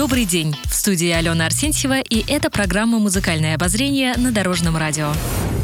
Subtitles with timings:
[0.00, 0.56] Добрый день!
[0.64, 5.12] В студии Алена Арсентьева, и это программа «Музыкальное обозрение» на Дорожном радио.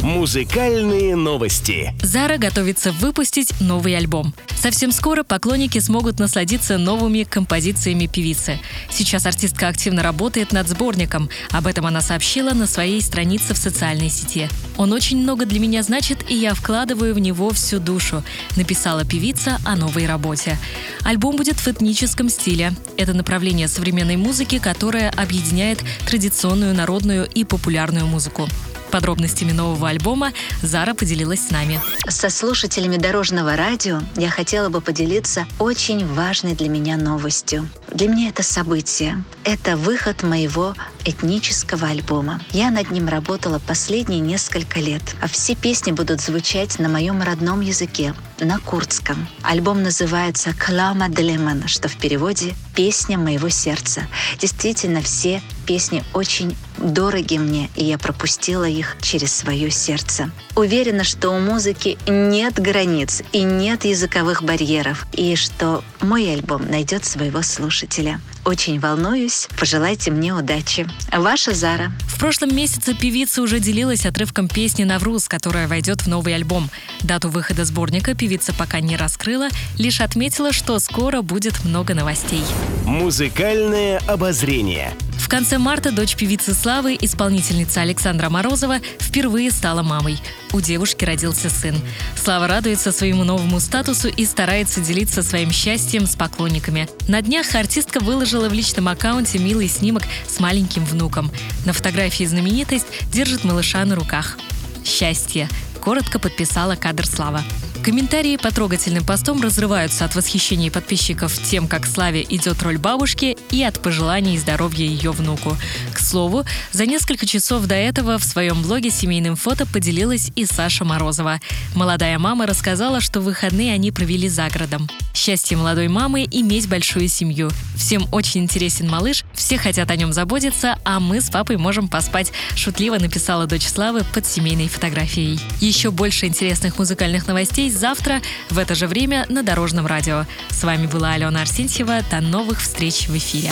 [0.03, 1.95] Музыкальные новости.
[2.03, 4.35] Зара готовится выпустить новый альбом.
[4.54, 8.59] Совсем скоро поклонники смогут насладиться новыми композициями певицы.
[8.90, 11.29] Сейчас артистка активно работает над сборником.
[11.50, 14.48] Об этом она сообщила на своей странице в социальной сети.
[14.76, 18.23] «Он очень много для меня значит, и я вкладываю в него всю душу»,
[18.57, 20.59] написала певица о новой работе.
[21.03, 22.73] Альбом будет в этническом стиле.
[22.96, 24.25] Это направление современной музыки,
[24.58, 28.48] которое объединяет традиционную народную и популярную музыку.
[28.90, 30.32] Подробностями нового альбома
[30.63, 31.81] Зара поделилась с нами.
[32.08, 37.69] Со слушателями Дорожного радио я хотела бы поделиться очень важной для меня новостью.
[37.92, 39.25] Для меня это событие.
[39.45, 42.41] Это выход моего этнического альбома.
[42.51, 47.61] Я над ним работала последние несколько лет, а все песни будут звучать на моем родном
[47.61, 49.29] языке, на курдском.
[49.42, 54.03] Альбом называется «Клама Делеман», что в переводе «Песня моего сердца».
[54.39, 60.31] Действительно, все песни очень дороги мне, и я пропустила их через свое сердце.
[60.55, 67.05] Уверена, что у музыки нет границ и нет языковых барьеров, и что мой альбом найдет
[67.05, 68.20] своего слушателя.
[68.45, 69.48] Очень волнуюсь.
[69.58, 70.86] Пожелайте мне удачи.
[71.12, 71.91] Ваша Зара.
[72.06, 76.70] В прошлом месяце певица уже делилась отрывком песни «Навруз», которая войдет в новый альбом.
[77.03, 82.45] Дату выхода сборника певица пока не раскрыла, лишь отметила, что скоро будет много новостей.
[82.84, 84.95] Музыкальное обозрение.
[85.27, 90.21] В конце марта дочь певицы Славы, исполнительница Александра Морозова, впервые стала мамой.
[90.53, 91.75] У девушки родился сын.
[92.15, 96.89] Слава радуется своему новому статусу и старается делиться своим счастьем с поклонниками.
[97.09, 101.33] На днях артистка выложила в личном аккаунте милый снимок с маленьким внуком.
[101.65, 104.39] На фотографии знаменитость держит малыша на руках.
[104.85, 105.48] «Счастье»,—
[105.83, 107.42] коротко подписала кадр Слава.
[107.83, 113.63] Комментарии по трогательным постом разрываются от восхищения подписчиков тем, как Славе идет роль бабушки, и
[113.63, 115.57] от пожеланий здоровья ее внуку.
[115.92, 120.85] К слову, за несколько часов до этого в своем блоге семейным фото поделилась и Саша
[120.85, 121.41] Морозова.
[121.75, 124.89] Молодая мама рассказала, что выходные они провели за городом.
[125.27, 127.51] Счастье молодой мамы– иметь большую семью.
[127.75, 132.31] Всем очень интересен малыш, все хотят о нем заботиться, а мы с папой можем поспать,
[132.54, 135.41] шутливо написала дочь Славы под семейной фотографией.
[135.60, 140.26] Еще больше интересных музыкальных новостей завтра в это же время на Дорожном радио.
[140.50, 142.03] С вами была Алена Арсентьева.
[142.09, 143.50] До новых встреч в эфире.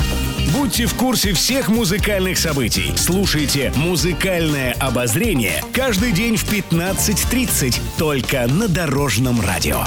[0.53, 2.93] Будьте в курсе всех музыкальных событий.
[2.97, 9.85] Слушайте «Музыкальное обозрение» каждый день в 15.30 только на Дорожном радио.